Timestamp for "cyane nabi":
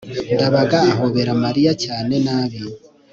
1.83-2.59